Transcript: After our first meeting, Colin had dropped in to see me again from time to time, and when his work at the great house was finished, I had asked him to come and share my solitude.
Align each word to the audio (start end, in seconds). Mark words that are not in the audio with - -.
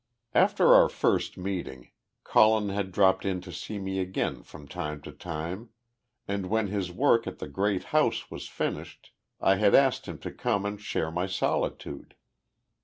After 0.33 0.73
our 0.73 0.89
first 0.89 1.37
meeting, 1.37 1.91
Colin 2.23 2.69
had 2.69 2.91
dropped 2.91 3.23
in 3.23 3.39
to 3.41 3.51
see 3.51 3.77
me 3.77 3.99
again 3.99 4.41
from 4.41 4.67
time 4.67 4.99
to 5.03 5.11
time, 5.11 5.69
and 6.27 6.47
when 6.49 6.69
his 6.69 6.91
work 6.91 7.27
at 7.27 7.37
the 7.37 7.47
great 7.47 7.83
house 7.93 8.31
was 8.31 8.47
finished, 8.47 9.11
I 9.39 9.57
had 9.57 9.75
asked 9.75 10.07
him 10.07 10.17
to 10.21 10.31
come 10.31 10.65
and 10.65 10.81
share 10.81 11.11
my 11.11 11.27
solitude. 11.27 12.15